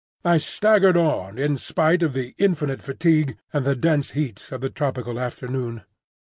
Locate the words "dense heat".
3.75-4.51